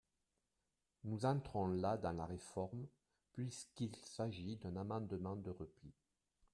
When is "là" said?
1.67-1.95